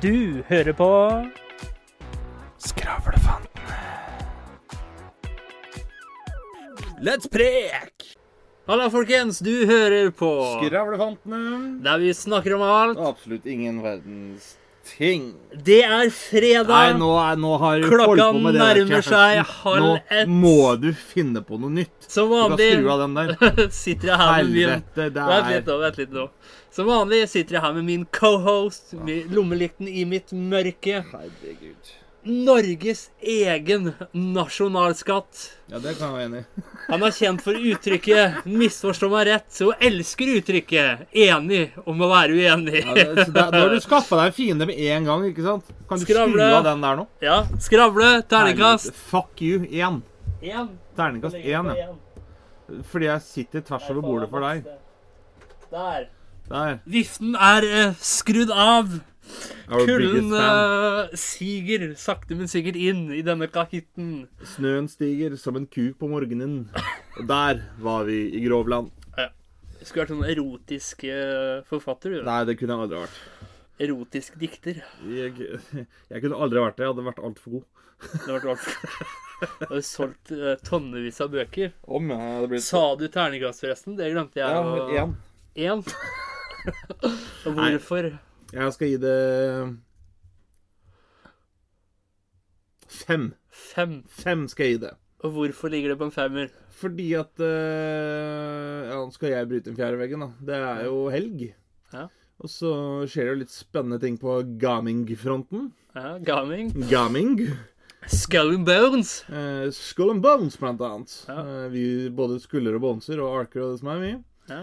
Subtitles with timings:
[0.00, 0.86] Du hører på
[2.60, 3.78] Skravlefantene.
[7.00, 8.04] Let's prek!
[8.68, 9.38] Halla, folkens.
[9.40, 11.40] Du hører på Skravlefantene.
[11.86, 13.00] Der vi snakker om alt.
[13.00, 14.56] Absolutt ingen verdens
[14.86, 15.24] ting.
[15.66, 16.70] Det er fredag.
[16.70, 20.30] Nei, nå, er, nå har Klokka på med det nærmer der, seg halv ett.
[20.30, 22.08] Nå må du finne på noe nytt.
[22.08, 23.34] Som Du kan vanlig skru av den der.
[23.82, 26.26] sitter jeg her med min Helvete, Vent litt nå, vent litt nå.
[26.76, 28.96] Som vanlig sitter jeg her med min cohost,
[29.32, 31.04] lommelykten i mitt mørke.
[31.12, 31.96] Herregud.
[32.26, 35.42] Norges egen nasjonalskatt.
[35.70, 36.64] Ja, det kan jeg være enig i.
[36.90, 42.36] Han er kjent for uttrykket 'misforstå meg rett', og elsker uttrykket 'enig om å være
[42.38, 42.82] uenig'.
[42.86, 45.70] Ja, det, da, har du skaffa deg en fiende med en gang, ikke sant?
[45.88, 46.34] Kan du Skravle.
[46.42, 47.06] skru av den der nå?
[47.24, 48.92] Ja, skravle, terningkast.
[49.10, 49.62] Fuck you.
[49.70, 50.02] Én.
[50.96, 51.88] Terningkast én, ja.
[52.90, 54.64] Fordi jeg sitter tvers over bordet for deg.
[55.70, 56.08] Der.
[56.50, 56.78] Der.
[56.86, 59.00] Viften er eh, skrudd av.
[59.66, 64.26] Kulden uh, siger sakte, men sikkert inn i denne kahytten.
[64.54, 66.68] Snøen stiger som en kuk på morgenen.
[67.16, 68.92] Og der var vi i Grovland.
[69.86, 72.24] Skulle vært sånn erotisk uh, forfatter, du.
[72.26, 73.20] Nei, det kunne jeg aldri vært.
[73.86, 74.80] Erotisk dikter.
[75.06, 75.36] Jeg,
[76.10, 76.86] jeg kunne aldri vært det.
[76.86, 77.66] Jeg hadde vært altfor god.
[78.02, 79.14] Det hadde vært alt.
[79.36, 81.74] Du har solgt uh, tonnevis av bøker.
[81.86, 83.98] Om jeg hadde blitt Sa du terningkast, forresten?
[83.98, 84.48] Det glemte jeg.
[84.96, 85.14] Ja, én.
[85.68, 85.84] Én?
[87.46, 88.10] Og hvorfor?
[88.54, 89.16] Jeg skal gi det
[92.86, 93.32] Fem.
[93.50, 93.98] Fem.
[94.08, 94.92] Fem skal jeg gi det.
[95.26, 96.52] Og hvorfor ligger det på en femmer?
[96.76, 100.28] Fordi at uh, Ja, nå skal jeg bryte den fjerde veggen, da.
[100.48, 101.48] Det er jo helg.
[101.92, 102.06] Ja.
[102.36, 102.70] Og så
[103.08, 105.70] skjer det jo litt spennende ting på gaming-fronten.
[105.96, 106.74] Ja, Gaming.
[106.90, 107.38] Gaming.
[108.12, 109.22] Skull and Bones.
[109.30, 111.14] Uh, Skull and Bones, blant annet.
[111.26, 111.40] Ja.
[111.40, 114.18] Uh, vi både skuller og bonser og arker og det som er mye.
[114.46, 114.60] Ja.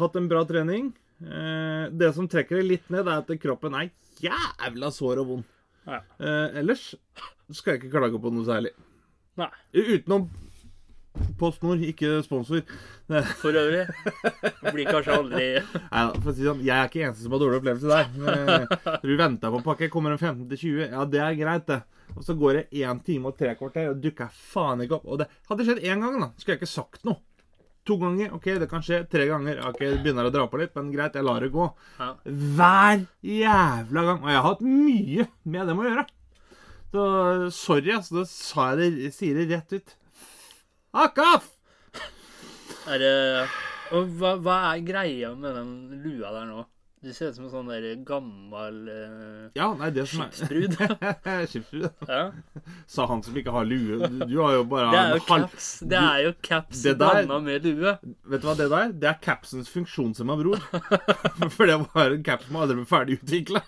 [0.00, 0.88] Hatt en bra trening.
[1.24, 5.46] Eh, det som trekker det litt ned, er at kroppen er jævla sår og vond.
[5.86, 6.00] Ja.
[6.20, 6.90] Eh, ellers
[7.54, 8.72] skal jeg ikke klage på noe særlig.
[9.38, 9.48] Nei.
[9.76, 10.28] Utenom
[11.40, 12.60] PostNord, ikke sponsor.
[13.40, 13.86] For øvrig.
[14.74, 15.44] Blir kanskje aldri
[15.92, 18.10] Neida, for å si sånn, jeg er ikke eneste som har dårlig opplevelse der.
[18.32, 20.90] Eh, Du venta på pakke, kommer en 15-20.
[20.90, 21.80] Ja, det er greit, det.
[22.16, 25.06] Og så går det én time og tre kvarter, og dukker faen ikke opp.
[25.08, 26.28] Og det hadde skjedd én gang, da.
[26.36, 27.20] Skulle jeg ikke sagt noe.
[27.86, 29.04] To ganger, OK, det kan skje.
[29.10, 31.66] Tre ganger, OK, det begynner å dra på litt, men greit, jeg lar det gå.
[32.00, 32.08] Ja.
[32.26, 34.24] Hver jævla gang.
[34.24, 36.06] Og jeg har hatt mye med dem å gjøre.
[36.90, 37.04] Så
[37.54, 38.20] sorry, altså.
[38.20, 39.94] Da sa jeg det, jeg sier det rett ut.
[40.96, 41.52] Fuck off!
[42.86, 43.14] Er det
[43.94, 45.70] Og hva, hva er greia med den
[46.02, 46.64] lua der nå?
[47.06, 50.72] Du ser ut som en sånn der gammel uh, Ja, nei, det som er skipsbrud.
[51.52, 51.84] Skipsbrud.
[52.10, 52.24] ja.
[52.90, 54.00] Sa han som ikke har lue.
[54.02, 55.68] Du, du har jo bare Det er jo en halv caps.
[55.86, 57.94] Det er jo caps blanda med lue.
[58.02, 58.90] Vet du hva det der?
[59.04, 60.66] Det er capsens funksjonshemma bror.
[61.54, 63.62] For det var en caps som aldri ble ferdig utvikla.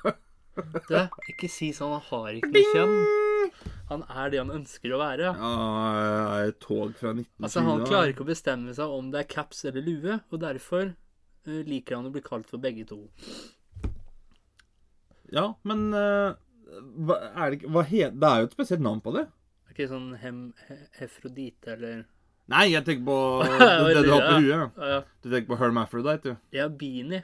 [0.88, 0.94] Du,
[1.30, 1.94] ikke si sånn.
[1.94, 2.96] Han har ikke noe kjønn.
[3.88, 5.30] Han er det han ønsker å være.
[5.30, 7.44] Ja, et tog fra 1920.
[7.46, 10.90] Altså, Han klarer ikke å bestemme seg om det er caps eller lue, og derfor
[10.90, 10.96] eh,
[11.68, 13.00] liker han å bli kalt for begge to.
[15.34, 16.36] Ja, men eh,
[17.04, 19.26] hva, er det, hva he, det er jo et spesielt navn på det.
[19.68, 20.38] Er ikke sånn hem,
[20.68, 22.06] he, Hefrodite eller
[22.48, 23.16] Nei, jeg tenker på
[23.60, 24.78] det, det du har på huet.
[24.80, 26.56] Ja, Du tenker på Hermaphrodite, du.
[26.56, 27.20] ja, beanie.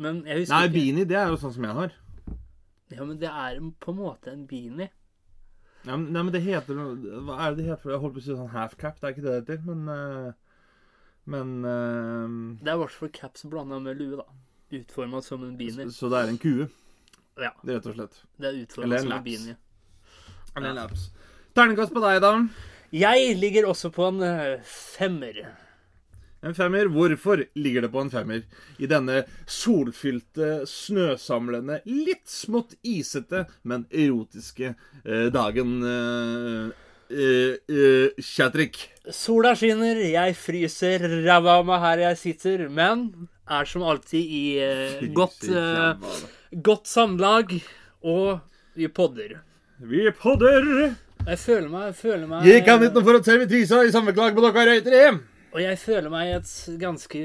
[0.00, 1.96] Men jeg husker Nei, ikke beanie, det er jo sånn som jeg har.
[2.94, 4.86] Ja, men det er på en måte en beanie.
[5.82, 7.90] Ja, men, nei, men det heter Hva er det det heter?
[7.94, 9.90] Jeg holdt på å si sånn half cap, det er ikke det det heter, men
[9.96, 10.32] eh,
[11.30, 14.26] Men uh, Det er i hvert fall caps blanda med lue, da.
[14.80, 15.88] Utforma som en beanie.
[15.90, 16.68] så, så det er en kue,
[17.40, 18.20] Ja, rett og slett.
[18.38, 19.56] det er utforma Eller en som en beanie.
[20.56, 21.08] Eller en laps.
[21.54, 22.34] Terningkast på deg, da.
[22.94, 25.40] Jeg ligger også på en eh, femmer.
[26.42, 26.88] En femmer.
[26.90, 28.42] Hvorfor ligger det på en femmer
[28.82, 29.20] i denne
[29.50, 35.76] solfylte, snøsamlende, litt smått isete, men erotiske eh, dagen
[37.10, 38.78] uh, Kjatrik?
[39.10, 43.08] Sola skinner, jeg fryser ræva av meg her jeg sitter, men
[43.50, 45.96] er som alltid i uh, godt, uh,
[46.52, 47.56] godt samlag,
[48.06, 48.40] og
[48.78, 49.40] vi podder.
[49.80, 50.94] Vi podder!
[51.26, 54.62] Jeg føler meg, jeg føler meg Gikk han utenfor et servitrisa i sammenklag med dere
[54.70, 55.10] røytere?
[55.50, 57.24] Og jeg føler meg i et ganske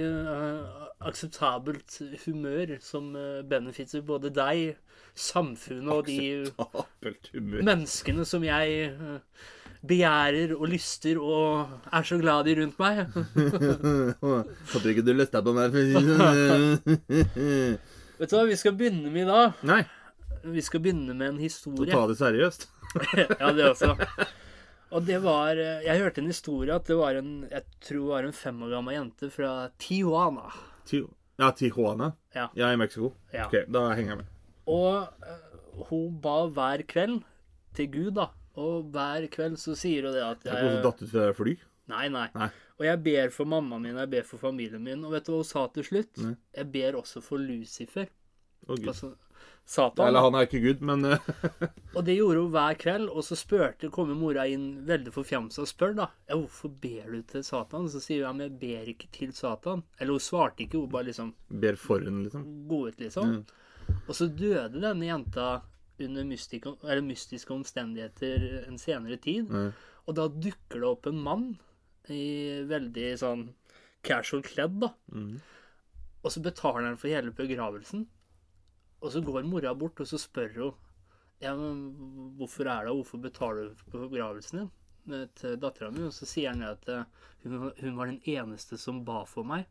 [1.05, 4.79] akseptabelt humør som uh, benefitser både deg,
[5.15, 6.17] samfunnet og de
[6.49, 7.61] Akseptabelt humør.
[7.69, 8.89] menneskene som jeg
[9.87, 13.05] begjærer og lyster og er så glad i rundt meg.
[14.73, 15.75] Håper ikke du lytta på meg.
[15.75, 16.95] sånn.
[18.15, 19.59] Vet du hva vi skal begynne med i dag?
[19.67, 19.81] Nei,
[20.45, 21.89] Vi skal begynne med en historie.
[21.89, 21.95] historie.
[21.95, 22.67] ta det seriøst.
[23.41, 23.95] ja, det også.
[24.95, 28.23] Og det var eh, Jeg hørte en historie at det var en Jeg tror var
[28.27, 30.51] en fem år gammel jente fra Tijuana.
[30.87, 31.01] Ti-
[31.41, 32.13] Ja, Tijuana.
[32.31, 32.45] Ja.
[32.55, 33.09] Ja, i Mexico.
[33.33, 33.49] Ja.
[33.49, 34.29] Ok, da henger jeg med.
[34.71, 35.41] Og eh,
[35.89, 37.17] hun ba hver kveld
[37.75, 38.29] til Gud, da.
[38.61, 41.55] Og hver kveld så sier hun det at jeg, som datt ut fra fly.
[41.91, 42.27] Nei, nei.
[42.33, 42.49] Nei.
[42.79, 45.03] Og jeg ber for mammaen min, jeg ber for familien min.
[45.07, 46.15] Og vet du hva hun sa til slutt?
[46.23, 46.33] Nei.
[46.57, 48.09] Jeg ber også for Lucifer.
[48.65, 48.89] Oh, Gud.
[48.91, 49.13] Altså
[49.65, 50.07] Satan.
[50.07, 51.29] Eller han er ikke Gud, men eh,
[51.97, 53.09] Og det gjorde hun hver kveld.
[53.09, 57.21] Og så spurte, kommer mora inn veldig forfjamsa og spør da ja, hvorfor ber du
[57.31, 57.89] til Satan.
[57.91, 59.85] Så sier hun ja, men jeg ber ikke til Satan.
[59.97, 62.45] Eller hun svarte ikke, hun bare liksom ber for henne, liksom.
[62.69, 63.39] gå ut, liksom.
[64.05, 65.49] Og så døde denne jenta
[66.03, 69.49] under mystiske, eller mystiske omstendigheter en senere tid.
[69.49, 69.71] Mm.
[70.05, 71.45] Og da dukker det opp en mann
[72.11, 73.47] i veldig sånn
[74.05, 74.91] casual kledd, da.
[75.13, 75.37] Mm.
[76.25, 78.05] Og så betaler han for hele begravelsen.
[79.01, 80.73] Og så går mora bort, og så spør hun
[81.43, 86.05] ja, men hvorfor er det, hvorfor betaler du for begravelsen din eh, til dattera mi?
[86.07, 87.03] Og så sier han at eh,
[87.43, 89.67] hun, hun var den eneste som ba for meg.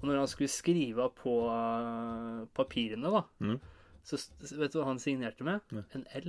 [0.00, 3.58] Og når han skulle skrive på eh, papirene, da, Mhm.
[4.06, 4.18] Så
[4.60, 5.64] vet du hva han signerte med?
[5.74, 5.82] Nei.
[5.98, 6.28] En L.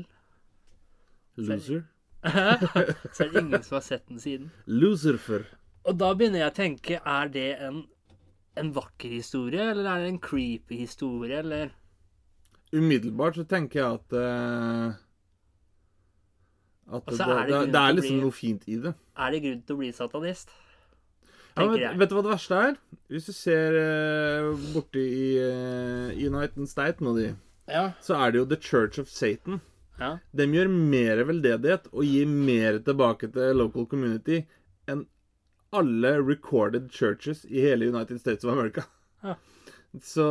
[1.38, 1.84] Loser.
[3.14, 4.48] Så er det ingen som har sett den siden.
[4.66, 5.46] Loserfer.
[5.88, 7.84] Og da begynner jeg å tenke, er det en,
[8.58, 11.76] en vakker historie, eller er det en creepy historie, eller
[12.76, 14.98] Umiddelbart så tenker jeg at uh,
[16.90, 18.92] At Og det, så det, er det det, er liksom bli- noe fint i det.
[19.16, 20.52] er det grunn til å bli satanist?
[21.58, 21.94] Ja, men, jeg.
[22.02, 22.76] vet du hva det verste er?
[23.14, 27.32] Hvis du ser uh, borti i uh, United States nå, de,
[27.68, 27.92] Ja.
[28.02, 29.62] så er det jo The Church of Satan.
[30.00, 30.18] ja.
[30.32, 34.44] De gjør mer veldedighet og gir mer tilbake til local community
[34.88, 35.06] enn
[35.76, 38.86] alle recorded churches i hele United States of America.
[39.24, 39.36] Ja.
[40.04, 40.28] Så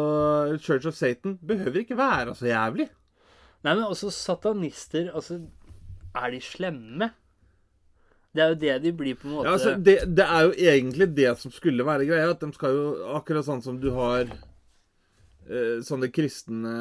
[0.62, 2.88] Church of Satan behøver ikke være så jævlig.
[3.64, 5.40] Nei, men også satanister, altså
[6.16, 7.10] Er de slemme?
[8.36, 9.48] Det er jo det de blir, på en måte.
[9.48, 12.30] Ja, altså, det, det er jo egentlig det som skulle være greia.
[12.30, 12.86] At de skal jo
[13.16, 14.28] Akkurat sånn som du har
[15.86, 16.72] sånne kristne,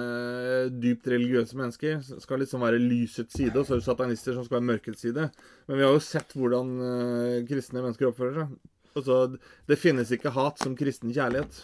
[0.73, 4.57] dypt religiøse mennesker skal liksom være lysets side, og så er det satanister som skal
[4.59, 5.27] være mørkets side.
[5.67, 8.55] Men vi har jo sett hvordan eh, kristne mennesker oppfører seg.
[8.95, 9.19] Altså,
[9.67, 11.61] det finnes ikke hat som kristen kjærlighet.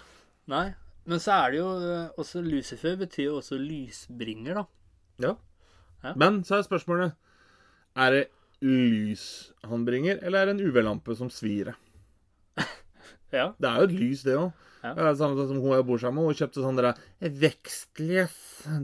[0.51, 0.67] Nei.
[1.09, 4.65] Men så er det jo eh, også Lucifer betyr jo også lysbringer, da.
[5.25, 5.35] Ja.
[6.01, 6.13] Ja.
[6.17, 7.11] Men så er spørsmålet
[7.93, 8.21] Er det
[8.65, 9.23] lys
[9.69, 11.73] han bringer, eller er det en UV-lampe som svir?
[13.31, 13.51] Ja.
[13.57, 14.51] Det er jo et lys, det òg.
[14.81, 15.11] Ja.
[15.13, 16.31] Samme som hun jeg bor sammen med.
[16.31, 16.97] Hun kjøpte sånn der
[17.43, 18.39] vekstlys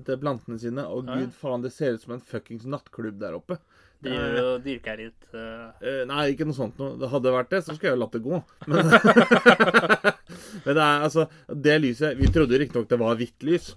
[0.06, 0.86] til plantene sine.
[0.86, 3.58] Og gud faen, det ser ut som en fuckings nattklubb der oppe.
[4.06, 4.14] De
[4.62, 6.94] dyrker litt eh, Eh, nei, ikke noe sånt noe.
[7.02, 8.42] Det hadde vært det, så skulle jeg jo latt det gå.
[8.70, 8.92] Men,
[10.68, 13.72] men det er altså Det lyset Vi trodde riktignok det var hvitt lys.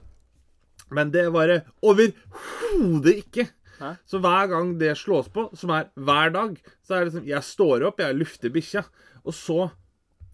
[0.93, 3.47] Men det var det overhodet ikke.
[3.81, 3.95] Hæ?
[4.05, 7.49] Så hver gang det slås på, som er hver dag, så er det liksom Jeg
[7.49, 8.85] står opp, jeg lufter bikkja,
[9.25, 9.71] og så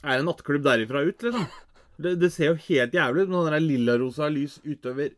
[0.07, 1.47] er det nattklubb derifra ut, liksom.
[1.97, 5.15] Det, det ser jo helt jævlig ut med sånn der lilla-rosa lys utover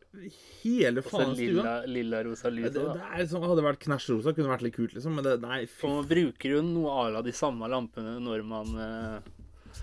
[0.61, 1.41] hele faen stua.
[1.41, 2.69] lilla, lilla rosa Det, lys.
[2.71, 3.09] det, da.
[3.09, 5.17] er liksom, hadde vært knæsjrosa, kunne vært litt kult, liksom.
[5.19, 8.71] Men det, nei, fy man bruker jo noe à la de samme lampene når man
[8.79, 9.81] eh,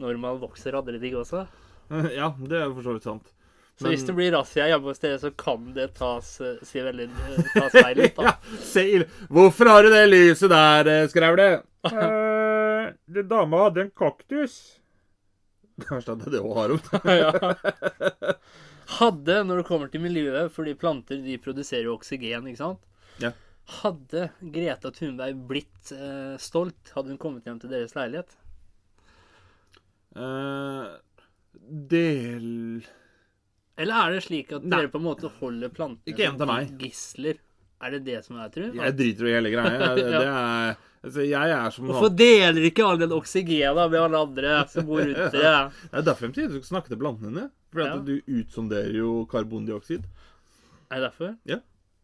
[0.00, 1.44] Når man vokser andre ting også.
[2.16, 3.28] Ja, det er jo for så vidt sant.
[3.78, 7.06] Så hvis det blir razzia hjemme hos dere, så kan det tas, eh, si veldig,
[7.28, 8.32] eh, tas feil ut, da.
[8.32, 8.32] Ja,
[8.64, 8.86] se.
[9.30, 11.06] Hvorfor har du det lyset der, eh,
[13.08, 14.58] Uh, dama hadde en kaktus.
[15.86, 16.80] Kanskje det er det hun har om.
[17.22, 18.34] ja.
[18.98, 22.84] Hadde, når det kommer til miljøet, fordi planter de produserer jo oksygen, ikke sant?
[23.22, 23.34] Ja.
[23.78, 28.32] Hadde Greta Thunberg blitt eh, stolt, hadde hun kommet hjem til deres leilighet?
[30.16, 30.86] Eh,
[31.92, 32.48] del
[33.78, 34.80] Eller er det slik at Nei.
[34.80, 36.72] dere på en måte holder plantene Ikke hjem til meg.
[36.80, 37.42] gisler?
[37.84, 38.80] Er det det som er, tror du?
[38.80, 39.92] Jeg driter i hele greia.
[39.94, 44.18] Det, det er Altså, jeg er som Hvorfor deler ikke all den oksygena med alle
[44.26, 47.46] andre som bor rundt Det er derfor de sier du skal snakke til plantene dine.
[47.72, 47.96] Fordi Ja.
[47.98, 50.02] at du utsonderer jo karbondioksid.
[50.90, 51.34] Er det derfor?
[51.46, 51.58] Ja.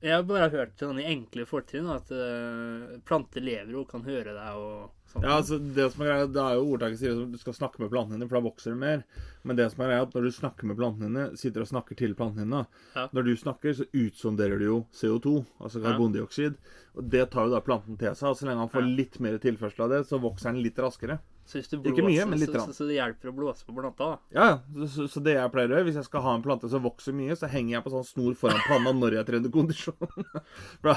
[0.05, 4.35] Jeg har bare hørt sånn i enkle fortrinn at uh, planter lever og kan høre
[4.37, 5.25] deg og sånt.
[5.25, 7.81] Ja, altså Det som er greia, det er jo ordtaket sier at du skal snakke
[7.81, 9.05] med plantene dine, for da vokser det mer.
[9.49, 11.97] Men det som er greia, at når du snakker med plantene dine, sitter og snakker
[12.03, 12.61] til plantene dine,
[12.99, 13.07] Ja.
[13.17, 16.59] når du snakker, så utsonderer du jo CO2, altså karbondioksid.
[17.01, 18.29] Og det tar jo da planten til seg.
[18.29, 18.97] Og så lenge han får Ja.
[19.01, 21.19] litt mer tilførsel av det, så vokser den litt raskere.
[21.45, 23.75] Så hvis du Ikke mye, men litt så, så, så det hjelper å blåse på
[23.77, 24.07] planta?
[24.15, 24.19] da.
[24.33, 24.87] Ja, ja.
[24.89, 27.17] Så, så, det jeg pleier å gjøre, hvis jeg skal ha en plante som vokser
[27.17, 30.15] mye, så henger jeg på sånn snor foran panna når jeg trener kondisjon.
[30.85, 30.97] Bra.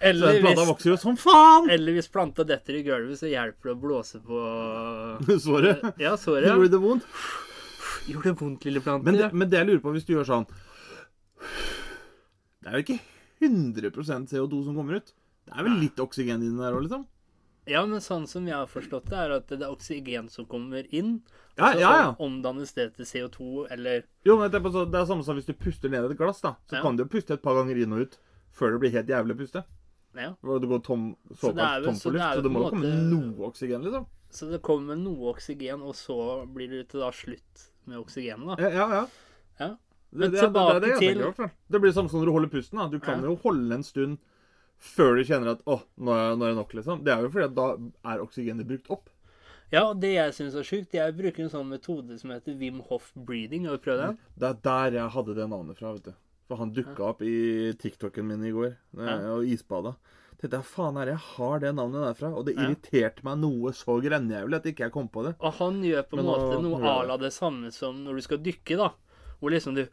[0.00, 1.68] Eller den planta hvis, vokser jo som faen!
[1.74, 4.42] eller hvis planta detter i gulvet, så hjelper det å blåse på
[5.46, 5.84] Såret.
[6.02, 6.50] Ja, såret.
[6.50, 7.06] Gjorde det vondt?
[8.08, 9.06] Gjorde det vondt, lille plante?
[9.06, 10.48] Men det, men det jeg lurer på, hvis du gjør sånn
[12.62, 12.98] Det er jo ikke
[13.46, 15.14] 100% CO2 som kommer ut.
[15.46, 17.06] Det er vel litt oksygen i den der òg, liksom?
[17.68, 20.86] Ja, men sånn som jeg har forstått det, er at det er oksygen som kommer
[20.94, 21.20] inn.
[21.58, 22.14] Ja, så ja, ja.
[22.18, 25.46] omdannes det til CO2, eller Jo, men det er, så- det er samme som hvis
[25.46, 26.54] du puster ned et glass, da.
[26.70, 26.82] Så Ja.
[26.82, 28.16] kan du jo puste et par ganger inn og ut
[28.52, 29.64] før det blir helt jævlig å puste.
[30.16, 30.34] Ja.
[30.42, 32.36] Hvor du går tom, Så det såkalt tom så for det luft.
[32.36, 34.06] Så det må jo komme noe oksygen, liksom.
[34.30, 38.62] Så det kommer noe oksygen, og så blir det til da slutt med oksygenet, da.
[38.62, 38.88] Ja, ja.
[38.90, 39.06] ja.
[39.60, 39.76] Ja.
[40.10, 41.50] Men det, det, det, tilbake det, det, til- i hvert fall.
[41.70, 42.78] det blir samme som når du holder pusten.
[42.78, 42.88] da.
[42.88, 44.18] Du kan jo holde en stund
[44.78, 47.04] før du kjenner at 'Å, nå er, nå er det nok', liksom.
[47.04, 47.68] Det er jo fordi at da
[48.12, 49.08] er oksygenet brukt opp.
[49.70, 52.80] Ja, og det jeg syns er sjukt, jeg bruker en sånn metode som heter Wim
[52.88, 53.66] Hof breathing.
[53.66, 54.18] Har du prøvd den?
[54.38, 56.14] Det er der jeg hadde det navnet fra, vet du.
[56.48, 59.34] For han dukka opp i TikToken min i går, eh, Ja.
[59.34, 59.96] og isbada.
[60.40, 62.32] Tenkte jeg, faen er det jeg har det navnet derfra?
[62.34, 62.62] Og det Ja.
[62.62, 65.34] irriterte meg noe så grenjævlig at ikke jeg kom på det.
[65.40, 68.20] Og han gjør på en måte noe nå à la det samme som når du
[68.22, 68.92] skal dykke, da.
[69.42, 69.84] Hvor liksom du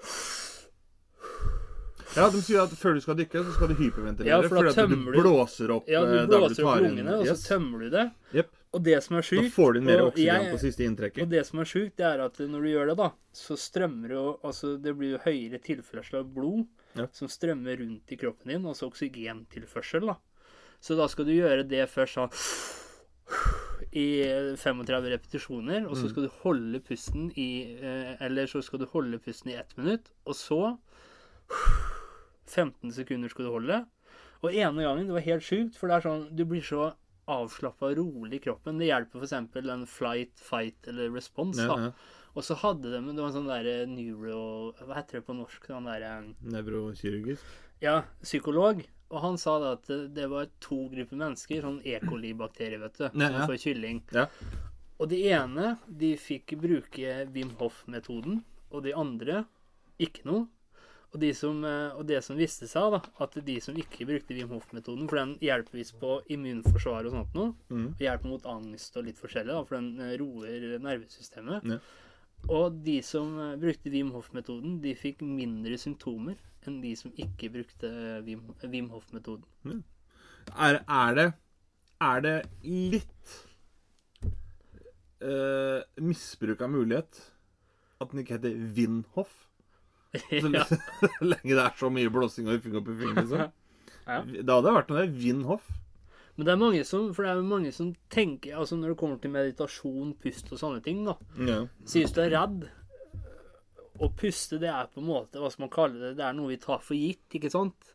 [2.16, 4.30] Ja, de sier at før du skal dykke, så skal du hyperventilere.
[4.32, 6.80] Ja, for da fordi at du tømmer du- blåser opp Ja, du eh, blåser opp
[6.86, 8.06] lungene, og så tømmer du det.
[8.34, 8.54] Yep.
[8.76, 11.22] Og det som er Da får du inn mer oksygen på siste inntrekket.
[11.24, 14.10] Og det som er sjukt, det er at når du gjør det, da, så strømmer
[14.16, 17.08] jo Altså, det blir jo høyere tilførsel av blod Ja.
[17.12, 20.16] som strømmer rundt i kroppen din, altså oksygentilførsel, da.
[20.80, 22.32] Så da skal du gjøre det først sånn
[23.96, 24.24] i
[24.56, 29.20] 35 repetisjoner, og så skal du holde pusten i eh, Eller så skal du holde
[29.20, 30.78] pusten i ett minutt, og så
[32.52, 33.82] 15 sekunder skulle du holde.
[34.44, 36.92] Og ene gangen, det var helt sjukt, for det er sånn Du blir så
[37.32, 38.78] avslappa og rolig i kroppen.
[38.78, 39.34] Det hjelper f.eks.
[39.34, 41.62] en flight, fight eller response.
[41.62, 41.90] Ja, da.
[41.90, 42.26] ja.
[42.36, 44.74] Og så hadde de Det var en sånn derre neuro...
[44.84, 45.70] Hva heter det på norsk?
[45.72, 46.12] Sånn derre
[46.44, 47.56] Nevrokirurgisk.
[47.84, 48.84] Ja, psykolog.
[49.14, 51.98] Og han sa da at det, var to grupper mennesker, sånn E.
[52.04, 54.02] coli-bakterier, vet du, Ja, som får kylling.
[54.16, 54.26] Ja.
[55.00, 59.44] Og de ene, de fikk bruke Wim Hof-metoden, og de andre
[60.02, 60.48] ikke noe.
[61.16, 64.36] Og, de som, eh, og det som viste seg, da, at de som ikke brukte
[64.36, 67.86] Wim Hof-metoden, for den hjelper visst på immunforsvar og sånt noe, Mm.
[67.94, 71.64] og hjelper mot angst og litt forskjellig, da, for den eh, roer nervesystemet.
[71.72, 71.80] Ja.
[72.52, 76.36] Og de som eh, brukte Wim Hof-metoden, de fikk mindre symptomer
[76.68, 77.90] enn de som ikke brukte
[78.26, 79.84] Wim, Wim Hof-metoden.
[80.58, 81.28] Er, er det
[82.02, 83.36] Er det litt
[85.24, 87.22] uh, misbruk av mulighet
[88.04, 89.32] at den ikke heter Windhoff?
[90.44, 90.52] Så
[91.32, 93.46] lenge det er så mye blåsing og hyffing i fingeren, liksom.
[94.06, 94.20] Ja.
[94.22, 95.14] Det hadde vært noe der.
[95.18, 95.66] Windhoff.
[96.38, 99.18] Men det er mange som For det er mange som tenker Altså når det kommer
[99.24, 101.62] til meditasjon, pust og sånne ting, da Ja.
[101.88, 102.68] Så hvis du er redd
[103.98, 106.12] Å puste, det er på en måte Hva skal man kalle det?
[106.20, 107.94] Det er noe vi tar for gitt, ikke sant?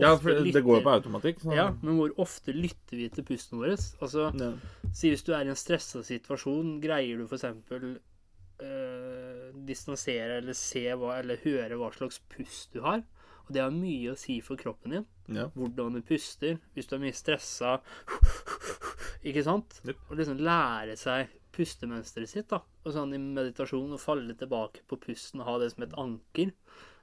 [0.00, 1.42] Ja, for det lytter går jo på automatikk.
[1.42, 1.52] Så.
[1.52, 3.74] Ja, men hvor ofte lytter vi til pusten vår?
[4.00, 4.52] Altså, Ja.
[4.96, 7.44] si hvis du er i en stressa situasjon, greier du f.eks.
[7.44, 9.19] Uh,
[9.66, 13.02] distansere eller se hva, eller høre hva slags pust du har?
[13.46, 15.48] Og det har mye å si for kroppen din Ja.
[15.56, 16.58] hvordan du puster.
[16.74, 17.80] Hvis du er mye stressa
[19.26, 19.80] Ikke sant?
[19.84, 19.98] Yep.
[20.08, 22.48] Og liksom lære seg pustemønsteret sitt.
[22.48, 25.96] da Og sånn i meditasjon og falle tilbake på pusten og ha det som et
[26.00, 26.52] anker.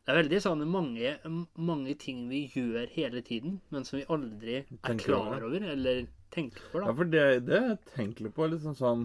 [0.07, 1.17] Det er veldig sånn mange,
[1.59, 5.59] mange ting vi gjør hele tiden, men som vi aldri er klar over.
[5.73, 6.79] eller tenker på.
[6.79, 6.87] da.
[6.87, 7.61] ja, for det, det
[7.93, 8.47] tenker på, på.
[8.53, 9.03] Liksom sånn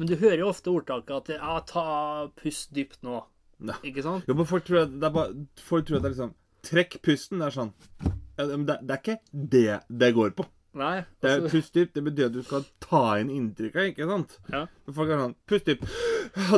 [0.00, 1.86] Men du hører jo ofte ordtaket at ja, ta
[2.40, 3.20] pust dypt nå.
[3.62, 3.76] Ne.
[3.86, 4.24] Ikke sant?
[4.26, 6.32] Jo, men folk tror at det er bare Folk tror at det er liksom
[6.66, 7.38] Trekk pusten.
[7.42, 7.72] Det er sånn
[8.38, 9.18] det, det er ikke
[9.52, 10.46] det det går på.
[10.80, 11.02] Nei.
[11.20, 11.92] Det er altså- Pust dypt.
[11.94, 14.38] Det betyr at du skal ta inn inntrykket, ikke sant?
[14.50, 14.64] Ja.
[14.88, 15.84] Folk er sånn Pust dypt.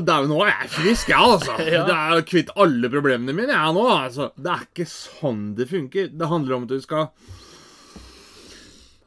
[0.07, 1.57] Dæven, nå er jeg frisk, jeg, altså.
[1.75, 1.83] Ja.
[1.88, 3.85] Det er kvitt alle problemene mine, jeg nå.
[3.91, 4.31] altså.
[4.38, 6.12] Det er ikke sånn det funker.
[6.14, 7.11] Det handler om at du skal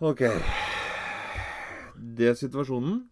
[0.03, 0.25] OK.
[2.17, 3.05] Det er situasjonen.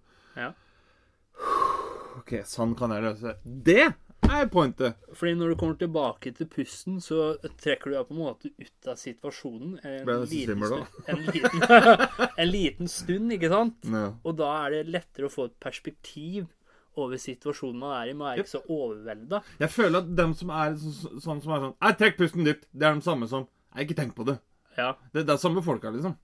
[2.16, 3.36] OK, sånn kan jeg løse.
[3.44, 3.84] Det
[4.26, 4.98] er pointet.
[5.14, 8.90] Fordi når du kommer tilbake til pusten, så trekker du deg på en måte ut
[8.90, 9.78] av situasjonen.
[9.84, 11.66] En, jeg liten, stund, en, liten,
[12.42, 13.80] en liten stund, ikke sant?
[13.92, 14.08] Ja.
[14.24, 16.48] Og da er det lettere å få et perspektiv
[16.96, 18.18] over situasjonen man er i.
[18.18, 19.42] Man er ikke så overvelda.
[19.60, 22.70] Jeg føler at dem som er så, sånn som er sånn Nei, trekk pusten dypt.
[22.72, 24.38] Det er de samme som Nei, ikke tenk på det.
[24.78, 24.94] Ja.
[25.12, 26.16] Det, det er samme folka, liksom.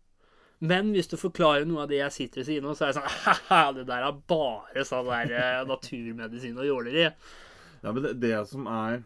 [0.61, 2.99] Men hvis du forklarer noe av det jeg sitter og sier nå, så er det
[2.99, 7.07] sånn Haha, det der er bare sånn der eh, naturmedisin og jåleri.
[7.81, 9.01] Ja, men det, det som er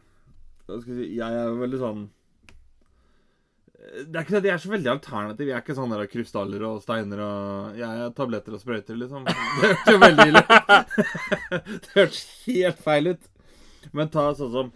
[0.66, 2.06] jeg si Jeg er jo veldig sånn
[4.02, 5.50] Det er ikke det at jeg er så veldig alternativ.
[5.50, 9.28] Jeg er ikke sånn der krystaller og steiner og Jeg er tabletter og sprøyter, liksom.
[9.30, 10.42] Det hørtes jo veldig ille.
[11.54, 13.30] Det hørtes helt feil ut.
[13.94, 14.74] Men ta sånn som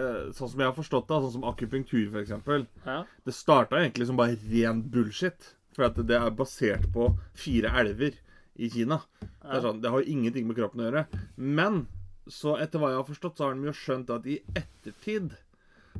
[0.00, 2.64] eh, Sånn som jeg har forstått det, sånn som akupunktur, eksempel.
[2.88, 3.02] Ja.
[3.28, 5.52] Det starta egentlig som bare ren bullshit.
[5.80, 7.08] For det er basert på
[7.38, 8.18] fire elver
[8.60, 9.00] i Kina.
[9.20, 11.06] Det, er sånn, det har jo ingenting med kroppen å gjøre.
[11.36, 11.86] Men
[12.30, 15.32] så etter hva jeg har forstått, så har de jo skjønt at i ettertid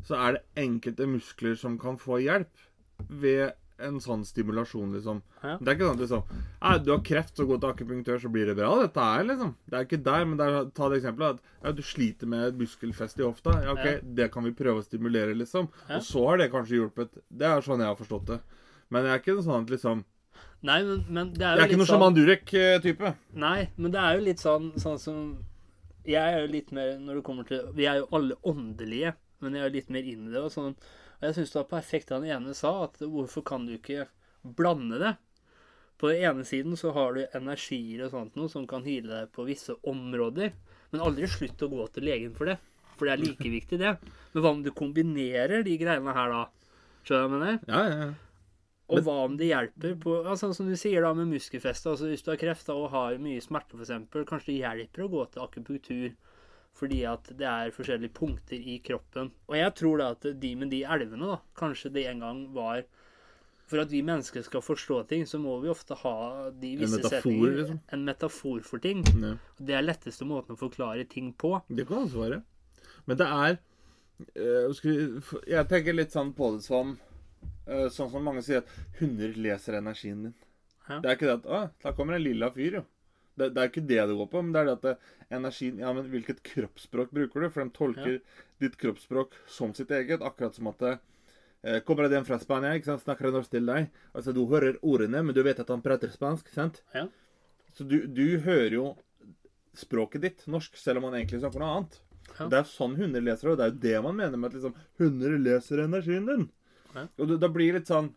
[0.07, 2.69] så er det enkelte muskler som kan få hjelp
[3.09, 5.23] ved en sånn stimulasjon, liksom.
[5.41, 5.55] Ja.
[5.57, 8.51] Det er ikke sånn liksom Nei, du har kreft, så gå til akupunktør, så blir
[8.51, 8.69] det bra.
[8.83, 11.73] Dette er liksom Det er ikke der, men det er, ta det eksempelet at ja,
[11.73, 13.57] du sliter med et muskelfeste i hofta.
[13.65, 13.95] Ja, OK, Ja.
[14.21, 15.71] det kan vi prøve å stimulere, liksom.
[15.89, 15.97] Ja.
[15.97, 17.17] Og så har det kanskje hjulpet.
[17.33, 18.41] Det er sånn jeg har forstått det.
[18.91, 20.05] Men jeg er ikke sånn at liksom
[20.61, 23.13] Nei, men, men det er jo Jeg jo er ikke noe noen sånn sjaman Durek-type.
[23.41, 25.21] Nei, men det er jo litt sånn, sånn som
[26.05, 29.57] Jeg er jo litt mer når det kommer til Vi er jo alle åndelige, men
[29.57, 30.43] jeg er jo litt mer inn i det.
[30.45, 30.77] Og sånn.
[31.21, 34.07] Og jeg syns det var perfekt det han ene sa, at hvorfor kan du ikke
[34.57, 35.15] blande det?
[36.01, 39.33] På den ene siden så har du energier og sånt noe som kan hyle deg
[39.37, 40.55] på visse områder.
[40.93, 42.57] Men aldri slutt å gå til legen for det.
[42.97, 43.97] For det er like viktig, det.
[44.33, 46.73] Men hva om du kombinerer de greiene her, da?
[47.05, 47.61] Skjønner du hva jeg mener?
[47.69, 48.30] Ja, ja, ja.
[48.91, 51.93] Og hva om det hjelper på Sånn som du sier da med muskelfeste.
[51.93, 55.25] Altså Hvis du har kreft og har mye smerte, f.eks., kanskje det hjelper å gå
[55.31, 56.11] til akupunktur
[56.81, 59.33] fordi at det er forskjellige punkter i kroppen.
[59.51, 62.85] Og jeg tror da at de med de elvene, da, kanskje det en gang var
[63.71, 66.15] For at vi mennesker skal forstå ting, så må vi ofte ha
[66.51, 67.53] de visse metafor, setninger.
[67.59, 67.77] liksom.
[67.95, 69.05] En metafor for ting.
[69.07, 69.37] ja.
[69.59, 71.53] Det er letteste måten å forklare ting på.
[71.69, 72.41] Det kan også være.
[73.07, 73.61] Men det er
[74.35, 74.83] eh,
[75.47, 76.97] Jeg tenker litt sånn på det som
[77.95, 80.35] Sånn som mange sier at hunder leser energien din.
[80.89, 80.99] Ja.
[81.01, 82.85] Det er ikke det at Å, da kommer en lilla fyr, jo.
[83.39, 84.95] Det, det er ikke det det går på, men det er det at det,
[85.33, 87.49] energien Ja, men hvilket kroppsspråk bruker du?
[87.55, 88.19] For de tolker
[88.61, 90.25] ditt kroppsspråk som sitt eget.
[90.27, 90.97] Akkurat som at det,
[91.63, 93.05] eh, Kommer det en fra Spania, ikke sant?
[93.07, 93.89] snakker norsk til deg.
[94.13, 96.51] Altså, Du hører ordene, men du vet at han prater spansk.
[96.53, 96.83] sant?
[96.95, 97.07] Ja.
[97.73, 98.87] Så du, du hører jo
[99.79, 102.01] språket ditt, norsk, selv om han egentlig snakker noe annet.
[102.39, 102.49] Ja.
[102.51, 104.59] Det er sånn hunder leser det, og det er jo det man mener med at
[104.59, 106.49] liksom, hunder leser energien din.
[106.97, 107.07] Ja.
[107.23, 108.09] Og da blir litt sånn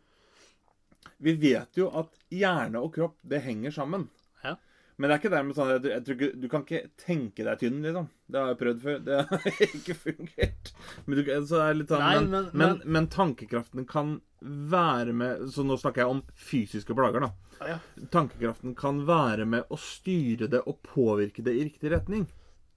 [1.24, 4.08] Vi vet jo at hjerne og kropp, det henger sammen.
[4.44, 4.56] Ja.
[4.98, 7.60] Men det er ikke dermed sånn jeg, jeg tror ikke, Du kan ikke tenke deg
[7.62, 8.10] tynn, liksom.
[8.30, 9.00] Det har jeg prøvd før.
[9.08, 10.74] Det har ikke fungert.
[11.06, 15.78] Men, du, er sånn, Nei, men, men- men, men- tankekraften kan være med Så nå
[15.80, 17.32] snakker jeg om fysiske plager, da.
[17.64, 17.78] Ja.
[18.12, 22.26] Tankekraften kan være med å styre det og påvirke det i riktig retning.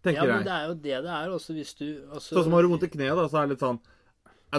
[0.07, 0.45] Ja, men jeg.
[0.47, 2.85] det er jo det det er også hvis du altså, Sånn som har du vondt
[2.87, 3.81] i kneet, da, så er det litt sånn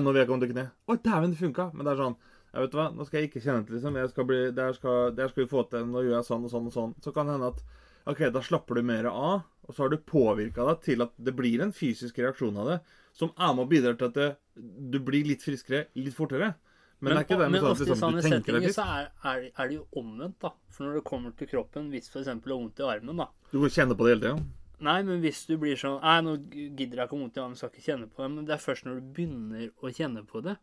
[0.03, 0.65] Nå vil jeg ikke til kne.
[0.67, 0.75] i.
[0.87, 1.69] Å, dæven, det funka.
[1.73, 2.17] Men det er sånn
[2.57, 3.97] jeg vet hva, Nå skal jeg ikke kjenne til liksom.
[3.99, 5.83] Jeg skal bli, der, skal, der skal vi få til.
[5.91, 6.95] Nå gjør jeg sånn og sånn og sånn.
[7.03, 7.65] Så kan det hende at
[8.07, 11.33] OK, da slapper du mer av, og så har du påvirka deg til at det
[11.35, 12.77] blir en fysisk reaksjon av det,
[13.17, 16.53] som er med og bidrar til at det, du blir litt friskere litt fortere.
[17.01, 18.55] Men, det er ikke det med men sånn at ofte i liksom, sånne du tenker
[18.55, 20.53] deg settinger så er, er, er det jo omvendt, da.
[20.73, 22.31] For når det kommer til kroppen, hvis f.eks.
[22.31, 23.27] du har vondt i armen, da.
[23.51, 24.47] Du kjenner på det hele tida.
[24.85, 27.71] Nei, men hvis du blir sånn Nei, nå gidder jeg ikke vondt i armen, skal
[27.71, 28.31] ikke kjenne på det.
[28.35, 30.57] Men det er først når du begynner å kjenne på det,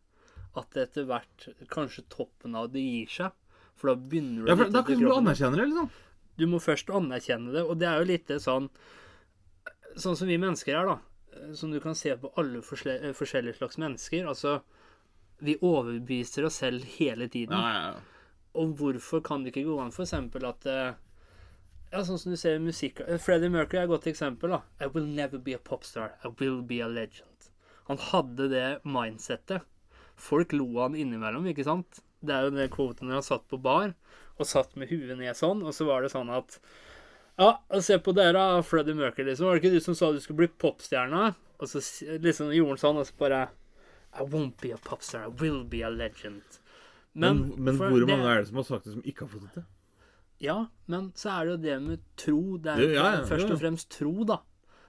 [0.55, 3.35] at det etter hvert Kanskje toppen av det gir seg.
[3.75, 5.91] For da begynner du Ja, for da kan du anerkjenne det, liksom.
[6.39, 8.71] Du må først anerkjenne det, og det er jo litt sånn
[9.95, 11.51] Sånn som vi mennesker er, da.
[11.55, 14.27] Som du kan se på alle forskjellige slags mennesker.
[14.27, 14.57] Altså,
[15.39, 17.55] vi overbeviser oss selv hele tiden.
[17.55, 18.35] Ja, ja, ja.
[18.59, 20.99] Og hvorfor kan det ikke gå an for eksempel at eh,
[21.95, 24.51] Ja, sånn som du ser musikk Freddie Mercury er et godt eksempel.
[24.51, 26.17] da I will never be a popstar.
[26.27, 27.51] I will be a legend.
[27.87, 29.63] Han hadde det mindsettet.
[30.19, 32.01] Folk lo han innimellom, ikke sant?
[32.25, 33.93] Det er jo det kvoten når han satt på bar
[34.39, 36.59] og satt med huet ned sånn, og så var det sånn at
[37.39, 39.47] Ja, se på dere, Freddie Mercury, liksom.
[39.47, 41.35] Var det ikke du som sa du skulle bli popstjerne?
[41.61, 41.83] Og så
[42.23, 43.41] liksom gjorde han sånn, og så bare
[44.15, 45.27] I won't be a popstar.
[45.27, 46.43] I will be a legend.
[47.15, 49.29] Men, men men hvor det- mange er det som har sagt det, som ikke har
[49.35, 49.65] fått det til?
[50.43, 50.57] Ja,
[50.91, 52.41] men så er det jo det med tro.
[52.63, 54.41] Det er jo, ja, ja, først og fremst tro, da.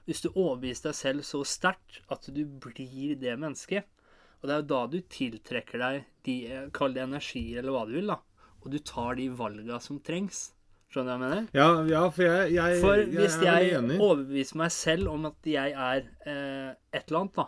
[0.05, 3.87] Hvis du overbeviser deg selv så sterkt at du blir det mennesket.
[4.41, 6.35] Og det er jo da du tiltrekker deg de,
[6.75, 8.19] kall det energier, eller hva du vil, da.
[8.65, 10.51] Og du tar de valga som trengs.
[10.93, 11.47] Skjønner du hva jeg mener?
[11.57, 15.49] Ja, ja for jeg, jeg, For jeg hvis er jeg overbeviser meg selv om at
[15.49, 17.47] jeg er eh, et eller annet, da,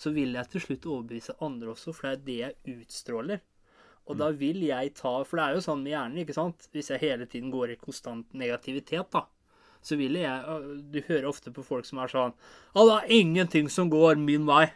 [0.00, 3.44] så vil jeg til slutt overbevise andre også, for det er det jeg utstråler.
[4.10, 6.66] Og da vil jeg ta For det er jo sånn med hjernen, ikke sant?
[6.74, 9.24] Hvis jeg hele tiden går i konstant negativitet, da,
[9.86, 12.34] så vil jeg øh, Du hører ofte på folk som er sånn
[12.74, 14.66] Ja, det er ingenting som går min vei.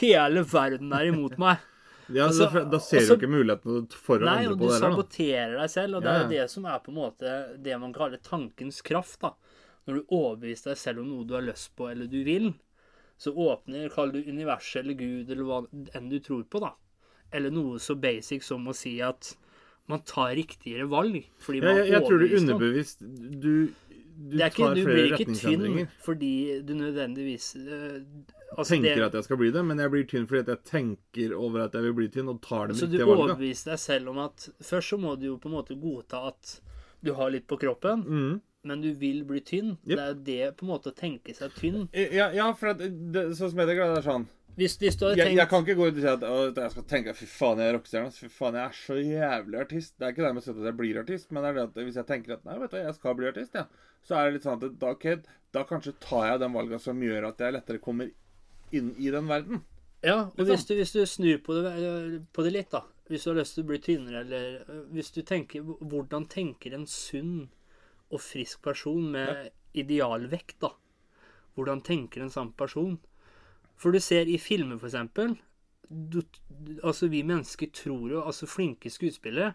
[0.00, 1.58] Hele verden er imot meg.
[2.10, 4.66] Ja, altså, da, da ser altså- du ikke muligheten for å Nei, endre på det.
[4.66, 4.78] det og da.
[4.88, 7.92] saboterer deg selv, og det er jo det som er på en måte det man
[7.94, 9.30] kaller tankens kraft, da.
[9.86, 12.48] Når du overbeviser deg selv om noe du har lyst på eller du vil,
[13.14, 15.60] så åpner, kall du universet eller Gud eller hva
[16.00, 16.72] enn du tror på, da.
[17.32, 19.34] Eller noe så basic som å si at
[19.88, 21.24] man tar riktigere valg.
[21.42, 24.82] Fordi Ja, man jeg, jeg tror du underbevisst Du, du det er ikke, tar Du
[24.84, 25.88] flere blir ikke tynn retningsendringer.
[26.04, 26.32] fordi
[26.68, 28.02] du nødvendigvis øh,
[28.58, 30.64] altså Tenker det- at jeg skal bli det, men jeg blir tynn fordi at jeg
[30.68, 33.08] tenker over at jeg vil bli tynn, og tar det riktige valget.
[33.08, 35.74] Så du overbeviser deg selv om at Først så må du jo på en måte
[35.80, 36.60] godta at
[37.02, 38.40] du har litt på kroppen, Mm.
[38.64, 39.78] men du vil bli tynn.
[39.88, 39.96] Yep.
[39.96, 41.88] Det er jo det på en måte å tenke seg tynn.
[41.94, 44.26] Ja, ja, for at det, sånn som jeg tenker, det er sånn
[44.60, 46.72] Hvis, hvis du hadde jeg, tenkt jeg kan ikke gå ut og si at jeg
[46.74, 48.10] skal tenke fy faen, jeg er rockestjerne.
[48.12, 49.94] Fy faen, jeg er så jævlig artist.
[49.96, 52.00] Det er ikke dermed sagt at jeg blir artist, men det er det at hvis
[52.00, 53.64] jeg tenker at nei, vet du, jeg skal bli artist, ja.
[54.04, 55.22] så er det litt sånn at da, okay,
[55.56, 58.10] da kanskje tar jeg den valga som gjør at jeg lettere kommer
[58.76, 59.64] inn i den verden.
[60.04, 61.72] Ja, og hvis du, hvis du snur på det,
[62.32, 65.10] på det litt, da Hvis du har lyst til å bli tynnere, eller eh, hvis
[65.12, 67.50] du tenker Hvordan tenker en sunn
[68.10, 70.72] og frisk person med idealvekt, da?
[71.54, 72.96] Hvordan tenker en sånn person?
[73.80, 75.38] For du ser i filmer, for eksempel
[75.90, 76.20] du,
[76.84, 79.54] Altså, vi mennesker tror jo Altså, flinke skuespillere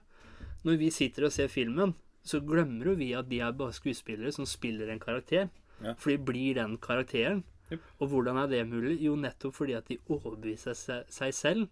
[0.66, 1.94] Når vi sitter og ser filmen,
[2.26, 5.52] så glemmer jo vi at de er bare skuespillere som spiller en karakter.
[5.78, 5.94] Ja.
[5.94, 7.44] For de blir den karakteren.
[7.72, 7.84] Yep.
[8.00, 8.96] Og hvordan er det mulig?
[9.06, 11.68] Jo, nettopp fordi at de overbeviser seg, seg selv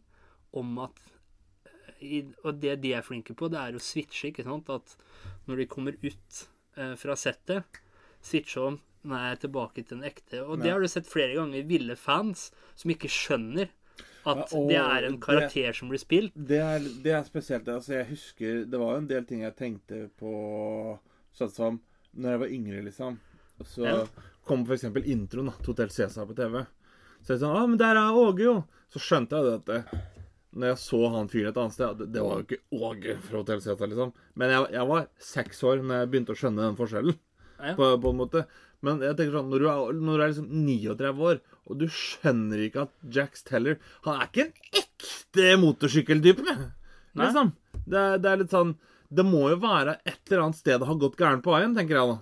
[0.54, 1.02] om at
[1.66, 4.70] eh, i, Og det de er flinke på, det er å switche, ikke sant?
[4.70, 4.94] At
[5.50, 6.44] når de kommer ut
[6.78, 7.82] eh, fra settet,
[8.22, 10.42] switche om Nå er tilbake til den ekte.
[10.48, 11.66] Og det har du sett flere ganger.
[11.68, 13.68] Ville fans som ikke skjønner
[14.26, 16.32] at Ja, det er en det- karakter som blir spilt.
[16.36, 17.68] Det er, det er spesielt.
[17.68, 21.00] Altså, jeg husker Det var en del ting jeg tenkte på
[21.36, 21.82] sånn som
[22.16, 23.20] når jeg var yngre, liksom.
[23.64, 24.06] Så Ja.
[24.46, 24.84] kom f.eks.
[25.06, 26.66] introen da, til Hotell Cæsar på TV.
[27.24, 28.64] Så jeg sånn Å, men der er Åge, jo!
[28.92, 30.02] Så skjønte jeg det at
[30.56, 33.38] når jeg så han fyren et annet sted Det, det var jo ikke Åge fra
[33.40, 34.14] Hotell Cæsar, liksom.
[34.36, 37.18] Men jeg, jeg var seks år når jeg begynte å skjønne den forskjellen.
[37.64, 37.76] Ja.
[37.76, 38.46] På, på en måte.
[38.84, 41.38] Men jeg tenker sånn, når du er, når du er liksom 39 år,
[41.72, 46.44] og du skjønner ikke at Jacks Teller Han er ikke en ekte motorsykkeltype.
[47.16, 47.54] Liksom.
[47.88, 48.74] Det, er- det er litt sånn
[49.14, 51.96] Det må jo være et eller annet sted det har gått gærent på veien, tenker
[52.00, 52.18] jeg da.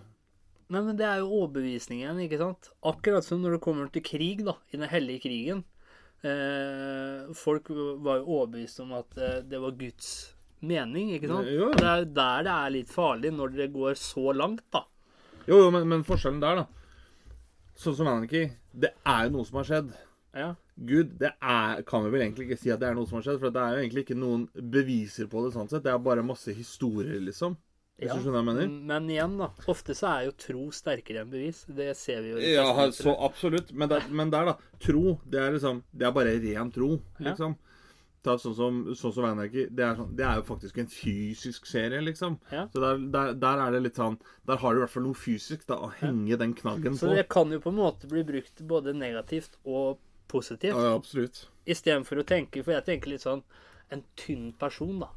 [0.71, 2.69] Nei, men det er jo overbevisningen, ikke sant?
[2.87, 5.63] Akkurat som når det kommer til krig, da, i den hellige krigen.
[6.23, 7.67] Eh, folk
[8.05, 10.11] var jo overbevist om at eh, det var Guds
[10.61, 11.49] mening, ikke sant?
[11.49, 11.71] Ja.
[11.73, 14.83] Det er jo der det er litt farlig, når det går så langt, da.
[15.47, 16.67] Jo, jo, men, men forskjellen der, da
[17.81, 18.43] Sånn som Anarchy,
[18.77, 19.87] det er jo noe som har skjedd.
[20.37, 20.49] Ja.
[20.77, 23.25] Gud, det er, kan vi vel egentlig ikke si at det er noe som har
[23.25, 24.43] skjedd, for det er jo egentlig ikke noen
[24.75, 25.81] beviser på det sånn sett.
[25.87, 27.55] Det er bare masse historier, liksom.
[28.01, 28.15] Hvis Ja.
[28.17, 28.69] du skjønner hva jeg mener?
[28.91, 29.49] Men igjen, da.
[29.71, 31.63] Ofte så er jo tro sterkere enn bevis.
[31.69, 32.37] Det ser vi jo.
[32.37, 33.73] ikke Ja, så absolutt.
[33.73, 34.55] Men der, men der, da.
[34.81, 37.35] Tro, det er liksom Det er bare ren tro, Ja.
[38.21, 39.63] Ta sånn som, sånn som Anarchy.
[39.73, 42.35] Det er, sånn, det er jo faktisk en fysisk serie, liksom.
[42.53, 42.67] Ja.
[42.69, 45.17] Så der, der, der er det litt sånn Der har du i hvert fall noe
[45.17, 47.15] fysisk da, å henge den knaggen Så på.
[47.17, 49.97] det kan jo på en måte bli brukt både negativt og
[50.31, 50.75] positivt.
[50.77, 51.47] Ja, ja, absolutt.
[51.65, 53.41] Istedenfor å tenke For jeg tenker litt sånn
[53.91, 55.09] En tynn person, da.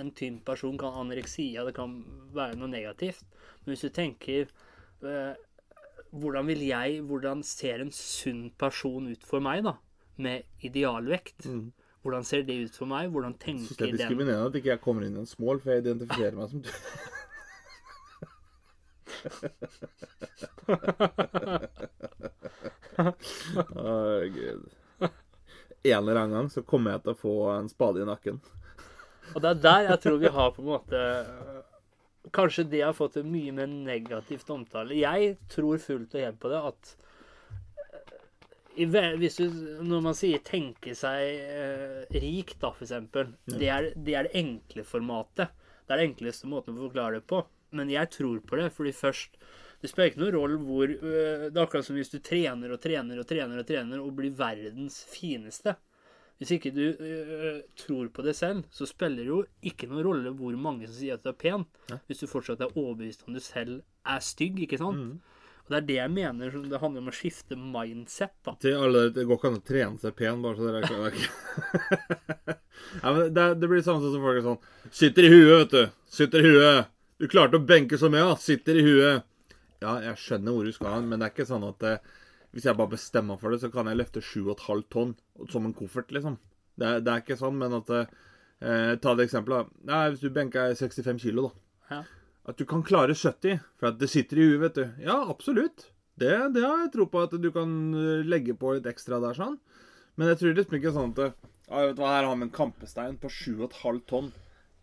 [0.00, 1.98] En tynn person kan anoreksia, det kan
[2.34, 3.26] være noe negativt.
[3.60, 4.48] Men hvis du tenker
[5.04, 5.36] eh,
[6.16, 9.76] Hvordan vil jeg Hvordan ser en sunn person ut for meg, da?
[10.18, 11.44] Med idealvekt.
[11.46, 11.68] Mm.
[12.02, 13.10] Hvordan ser det ut for meg?
[13.10, 15.26] Hvordan Jeg synes det er er den diskriminerende at ikke jeg kommer inn i en
[15.26, 16.70] smål, for jeg identifiserer meg som du.
[22.98, 23.94] Å,
[24.34, 24.68] gud.
[25.86, 28.40] En eller annen gang så kommer jeg til å få en spade i nakken.
[29.34, 31.00] Og det er der jeg tror vi har på en måte
[32.34, 34.96] Kanskje det har fått en mye mer negativt omtale.
[34.98, 36.90] Jeg tror fullt og helt på det at
[38.86, 39.50] hvis du,
[39.82, 43.34] Når man sier 'tenke seg eh, rik', da, for eksempel.
[43.46, 45.48] Det, er, det er det enkle formatet.
[45.86, 47.42] Det er den enkleste måten å forklare det på.
[47.70, 49.36] Men jeg tror på det, fordi først
[49.80, 52.80] Det spiller ikke noen rolle hvor øh, Det er akkurat som hvis du trener og
[52.82, 55.76] trener og trener og trener og blir verdens fineste.
[56.38, 60.30] Hvis ikke du øh, tror på det selv, så spiller det jo ikke noen rolle
[60.34, 61.64] hvor mange som sier at du er pen,
[62.06, 64.98] hvis du fortsatt er overbevist om du selv er stygg, ikke sant?
[65.68, 68.54] Og det er det jeg mener det handler om å skifte mindset, da.
[68.62, 71.18] Til alle, Det går ikke an å trene seg pen, bare så dere er klar.
[73.02, 75.98] ja, men det, det blir samme som folk er sånn Sitter i huet, vet du.
[76.18, 76.88] Sitter i huet.
[77.20, 78.38] Du klarte å benke så mye, ja.
[78.40, 79.28] Sitter i huet.
[79.84, 82.00] Ja, jeg skjønner hvor du skal, men det er ikke sånn at eh,
[82.56, 85.12] hvis jeg bare bestemmer meg for det, så kan jeg løfte 7,5 tonn
[85.52, 86.40] som en koffert, liksom.
[86.80, 88.08] Det, det er ikke sånn, men at eh,
[88.58, 89.82] Ta et eksempel, da.
[89.86, 91.98] Nei, hvis du benker 65 kilo, da.
[91.98, 92.00] Ja.
[92.48, 95.04] At du kan klare 70, for at det sitter i huet, vet du.
[95.04, 95.90] Ja, absolutt.
[96.18, 99.36] Det, det har jeg tro på at du kan eh, legge på litt ekstra der,
[99.36, 99.58] sånn.
[100.18, 101.20] Men jeg tror liksom ikke sånn at
[101.68, 104.32] ja, vet du hva, Her har vi en kampestein på 7,5 tonn.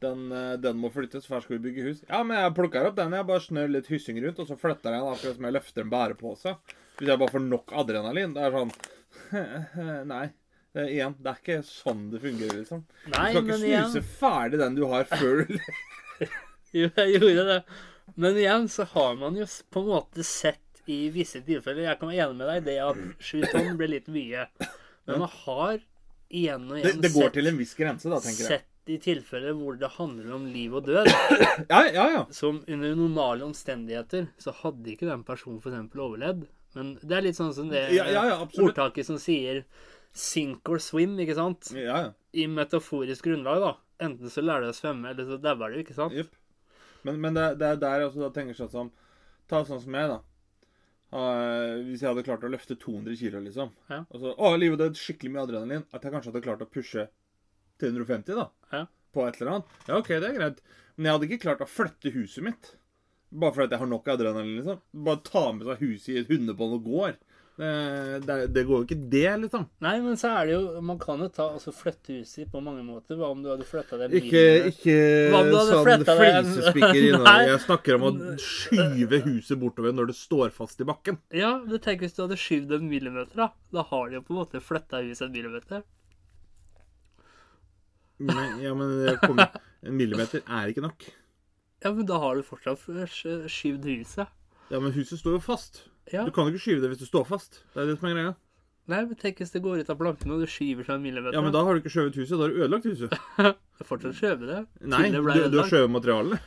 [0.06, 2.06] Den, eh, den må flyttes, for her skal vi bygge hus.
[2.08, 3.18] Ja, men jeg plukker opp den.
[3.18, 5.86] Jeg bare snør litt hyssing rundt, og så flytter jeg den akkurat som jeg løfter
[5.86, 6.58] en bærepose.
[7.00, 8.36] Hvis jeg bare får nok adrenalin.
[8.38, 8.76] Det er sånn
[10.14, 10.26] Nei.
[10.76, 12.82] Det igjen, det er ikke sånn det fungerer, liksom.
[13.08, 15.54] Nei, du skal ikke men snuse igjen ferdig den du har, før du
[16.82, 17.60] Jo, jeg gjorde det.
[18.22, 20.62] Men igjen så har man jo på en måte sett
[20.92, 23.88] i visse tilfeller Jeg kan være enig med deg i det at sju tonn ble
[23.96, 24.46] litt mye.
[25.08, 25.80] Men man har
[26.30, 28.60] igjen og det, igjen det går sett, til en viss grense, da, tenker jeg.
[28.60, 31.10] sett i tilfeller hvor det handler om liv og død.
[31.72, 32.22] Ja, ja, ja.
[32.36, 35.96] Som under normale omstendigheter så hadde ikke den personen f.eks.
[35.96, 36.46] overlevd.
[36.76, 39.64] Men det er litt sånn som det Ja, ja, ja, ordtaket som sier
[40.16, 41.72] sink or swim, ikke sant?
[41.76, 42.14] Ja, ja.
[42.36, 43.74] I metaforisk grunnlag, da.
[44.06, 46.14] Enten så lærer du å svømme, eller så dauer du, ikke sant?
[46.16, 46.34] Jepp.
[47.06, 48.94] Men, men det, det er der jeg også tenker sånn som
[49.46, 50.16] Ta sånn som jeg, da.
[51.86, 53.70] Hvis jeg hadde klart å løfte 200 kilo, liksom.
[53.92, 54.00] Ja.
[54.10, 55.86] Og så, å, livet er skikkelig mye adrenalin.
[55.94, 57.06] At jeg kanskje hadde klart å pushe
[57.84, 58.48] 350, da.
[58.74, 58.82] Ja.
[59.14, 59.78] På et eller annet.
[59.86, 60.64] Ja, OK, det er greit.
[60.96, 62.72] Men jeg hadde ikke klart å flytte huset mitt.
[63.36, 64.82] Bare fordi jeg har nok adrenalin, liksom.
[65.06, 67.16] Bare ta med seg huset i et hundebånd og går.
[67.56, 69.62] Det, det, det går jo ikke, det, liksom.
[69.86, 72.84] Nei, men så er det jo Man kan jo ta altså flytte huset på mange
[72.84, 73.16] måter.
[73.16, 74.42] Hva om du hadde flytta det Ikke,
[74.74, 74.96] ikke
[75.32, 77.46] sånn flisespikker innover.
[77.54, 78.12] Jeg snakker om å
[78.44, 81.22] skyve huset bortover når det står fast i bakken.
[81.32, 83.50] Ja, du tenker hvis du hadde skyvd en millimeter, da.
[83.72, 85.88] Da har de jo på en måte flytta huset en millimeter.
[88.20, 91.08] Men, ja, men kom, en millimeter er ikke nok.
[91.84, 94.40] Ja, men da har du fortsatt skyvd huset.
[94.72, 95.86] Ja, men huset står jo fast.
[96.14, 96.26] Ja.
[96.26, 97.64] Du kan jo ikke skyve det hvis du står fast.
[97.74, 98.34] Det er det som er greia.
[98.92, 101.34] Nei, men tenk hvis det går ut av plankene, og du skyver seg en millimeter.
[101.34, 102.36] Ja, men da har du ikke skjøvet huset.
[102.38, 103.16] Da har du ødelagt huset.
[103.76, 104.60] Det er fortsatt skjøvet det.
[104.88, 106.38] Nei, det du, du har skjøvet materialene.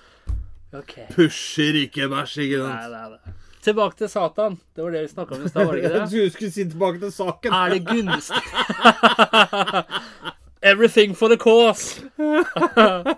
[0.79, 0.95] Ok.
[1.17, 2.95] Pusher ikke bæsj, ikke sant?
[2.95, 3.35] nei, nei.
[3.67, 4.55] Tilbake til Satan.
[4.77, 6.09] Det var det vi snakka om i stad, var det ikke Jeg det?
[6.09, 7.57] trodde du skulle si tilbake til saken.
[7.59, 8.45] Er det gunstig
[10.63, 12.03] Everything for the cause.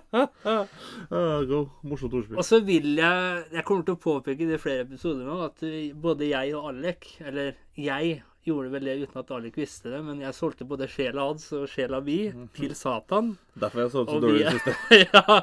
[1.11, 1.43] Ah.
[1.83, 2.39] Morsomt ordspill.
[2.39, 5.63] Og så vil jeg Jeg kommer til å påpeke det i flere episoder nå, at
[5.99, 10.21] både jeg og Alek Eller jeg gjorde vel det uten at Alek visste det, men
[10.23, 12.19] jeg solgte både sjela hans og sjela mi
[12.57, 13.35] til Satan.
[13.59, 14.77] Derfor jeg så så dårlig det siste.
[15.15, 15.41] ja,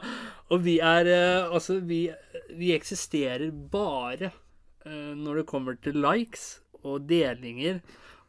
[0.49, 2.01] og vi er eh, Altså, vi,
[2.57, 4.31] vi eksisterer bare
[4.85, 7.81] eh, når det kommer til likes og delinger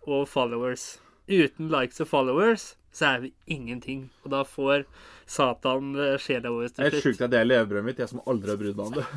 [0.09, 0.98] og followers.
[1.28, 4.09] Uten likes og followers så er vi ingenting.
[4.24, 4.85] Og da får
[5.29, 7.03] Satan eh, sjela vår Det til slutt.
[7.05, 9.05] sjukt at det er levebrødet mitt, jeg som aldri har brydd meg om det.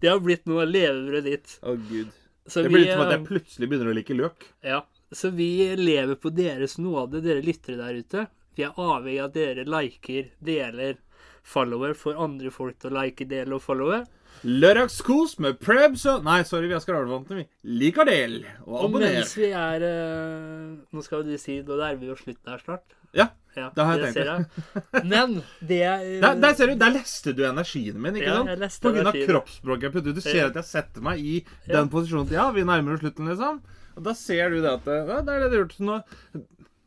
[0.00, 1.58] Det har blitt noe av levebrødet ditt.
[1.62, 2.08] Å, gud.
[2.48, 4.46] Så Det blir litt som at eh, jeg plutselig begynner å like løk.
[4.64, 4.80] Ja,
[5.12, 8.26] så vi lever på deres nåde, dere lyttere der ute.
[8.56, 10.94] Vi er avhengig av at dere liker, deler,
[11.46, 14.00] follower, får andre folk til å like, dele og followe.
[14.46, 17.46] Lørdagskos med prebz og Nei, sorry, vi har skravlevantene, vi.
[17.80, 18.36] Liker del
[18.66, 19.16] og Og abonner.
[19.18, 22.62] mens vi er eh, Nå skal jo du si Da nærmer vi oss slutten her
[22.62, 22.94] snart.
[23.16, 25.04] Ja, Ja, Det har jeg tenkt jeg.
[25.10, 25.32] Men
[25.66, 28.52] det jeg der, der ser du, der leste du energien min, ikke Ja, sant?
[28.52, 30.14] jeg leste På grunn av kroppsspråket jeg putter.
[30.14, 31.34] Du ser at jeg setter meg i
[31.66, 31.80] Ja.
[31.80, 32.30] den posisjonen.
[32.30, 33.58] Ja, vi nærmer oss slutten, liksom.
[33.98, 35.98] Og da ser du det at Ja, det er det du har gjort nå.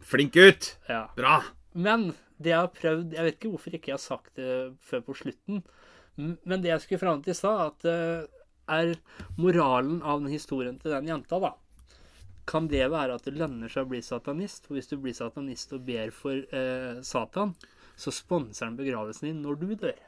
[0.01, 0.75] Flink gutt!
[0.87, 1.07] ja.
[1.17, 1.41] Bra!
[1.75, 5.01] Men det jeg har prøvd Jeg vet ikke hvorfor ikke jeg har sagt det før
[5.09, 5.63] på slutten.
[6.21, 8.29] Men det jeg skulle fram til i stad, at eh,
[8.71, 8.93] er
[9.41, 11.55] moralen av den historien til den jenta, da
[12.47, 14.65] Kan det være at det lønner seg å bli satanist?
[14.67, 17.55] For hvis du blir satanist og ber for eh, Satan,
[17.95, 19.99] så sponser han begravelsen din når du dør.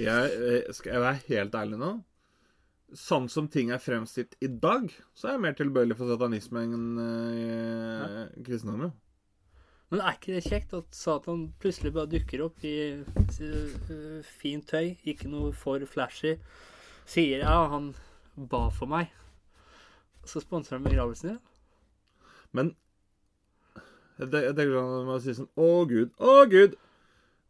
[0.00, 1.92] Jeg, eh, skal jeg være helt ærlig nå?
[2.92, 6.98] Sånn som ting er fremstilt i dag, så er jeg mer tilbøyelig for satanisme enn
[7.00, 8.92] uh, kristendommen.
[9.92, 14.94] Men er ikke det kjekt at Satan plutselig bare dukker opp i eh, fint tøy,
[15.12, 16.38] ikke noe for flashy,
[17.12, 17.90] sier ja, han
[18.36, 19.10] ba for meg,
[20.24, 21.42] så sponser han begravelsen din?
[22.56, 22.72] Men
[24.16, 26.78] jeg, te- jeg tenker sånn, man sier sånn Å, Gud, å, Gud.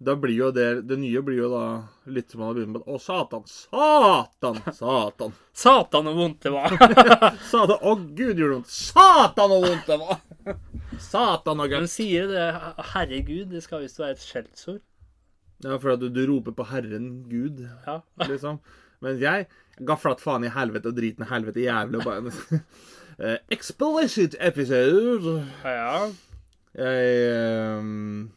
[0.03, 1.63] Da blir jo det Det nye blir jo da
[2.11, 5.35] litt som man har begynt med Å, Satan, Satan, Satan.
[5.55, 6.75] Satan og vondt det var!
[7.53, 8.73] Satan, Å, Gud, gjorde det vondt.
[8.73, 10.23] Satan, og vondt det var.
[11.01, 11.91] Satan og gøtt gøtt.
[11.91, 12.47] sier det
[12.93, 14.81] herregud, det skal visst være et skjellsord.
[15.63, 18.01] Ja, for at du, du roper på Herren Gud, Ja.
[18.27, 18.59] liksom.
[19.03, 19.47] Men jeg
[19.85, 22.33] ga flatt faen i helvete og driten helvete jævlig og bare
[23.23, 25.45] Eh, Explicit episode.
[25.63, 26.09] ja.
[26.75, 28.31] Jeg um,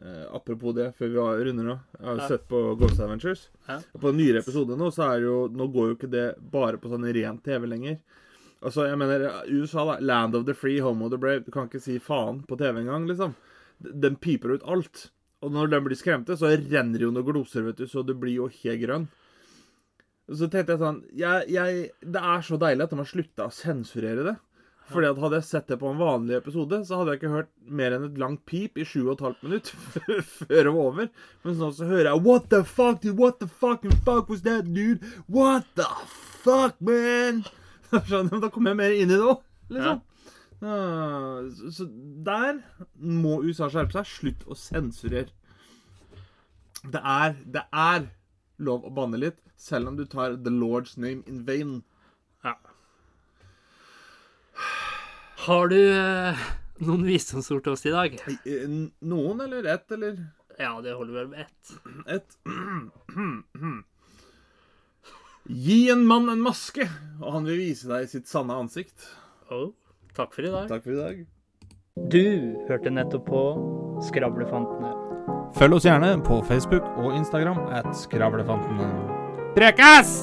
[0.00, 1.18] uh, Apropos det, før vi
[1.50, 1.74] runder nå.
[1.98, 2.28] Jeg har jo Ja.
[2.28, 3.48] sett på Ghost Adventures.
[3.68, 3.76] Ja.
[3.94, 6.78] Og på den nyere episode nå, så er jo Nå går jo ikke det bare
[6.80, 7.98] på sånn ren TV lenger.
[8.64, 9.98] Altså, jeg mener, USA, da.
[10.00, 11.44] Land of the free, home of the brave.
[11.44, 13.34] Du kan ikke si faen på TV engang, liksom.
[13.78, 15.08] Den piper ut alt.
[15.44, 18.38] Og når den blir skremte, så renner jo noen gloser, vet du, så du blir
[18.38, 19.06] jo helt grønn.
[20.32, 23.52] Så tenkte jeg sånn jeg, jeg, Det er så deilig at de har slutta å
[23.52, 24.34] sensurere det.
[24.88, 27.50] Fordi at Hadde jeg sett det på en vanlig episode, så hadde jeg ikke hørt
[27.80, 29.70] mer enn et langt pip i sju og et halvt minutt
[30.38, 31.10] før det var over.
[31.44, 33.16] Men nå så hører jeg What the fuck, dude?
[33.20, 35.04] What the fucking fuck was that, dude?
[35.28, 35.88] What the
[36.44, 37.44] fuck, man?
[38.08, 38.40] Skjønner?
[38.42, 39.40] Da kommer jeg mer inn i det òg,
[39.74, 40.02] liksom.
[40.64, 40.68] Ja.
[41.76, 41.86] så,
[42.24, 42.60] der
[42.96, 44.08] må USA skjerpe seg.
[44.08, 45.28] Slutt å sensurere.
[46.84, 48.06] Det er, det er
[48.64, 51.78] lov å banne litt, selv om du tar the Lord's name in vain.
[52.44, 52.54] ja.
[55.44, 56.44] Har du eh,
[56.84, 58.14] noen visdomsord til oss i dag?
[58.48, 58.68] Eh,
[59.04, 60.22] Noen, eller ett, eller
[60.56, 61.74] Ja, det holder vel med ett.
[62.06, 62.38] ett?
[65.44, 66.86] Gi en mann en maske,
[67.20, 69.10] og han vil vise deg sitt sanne ansikt.
[69.52, 69.74] Oh.
[70.16, 70.70] Takk for i dag.
[70.70, 71.18] Takk for i dag.
[72.08, 73.42] Du hørte nettopp på
[74.08, 74.94] Skravlefantene.
[75.58, 78.88] Følg oss gjerne på Facebook og Instagram at Skravlefantene.
[79.52, 80.22] Prekas!